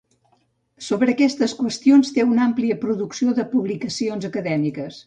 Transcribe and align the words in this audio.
Sobre 0.85 1.13
aquestes 1.13 1.53
qüestions 1.59 2.11
té 2.17 2.27
una 2.33 2.45
àmplia 2.49 2.81
producció 2.87 3.39
de 3.43 3.51
publicacions 3.57 4.31
acadèmiques. 4.33 4.97